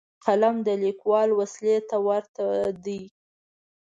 قلم 0.25 0.55
د 0.67 0.69
لیکوال 0.83 1.29
وسلې 1.39 1.77
ته 1.89 1.97
ورته 2.07 2.45
دی 2.85 3.01